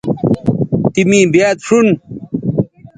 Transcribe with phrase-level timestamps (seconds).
[0.93, 1.87] تی می بیاد شون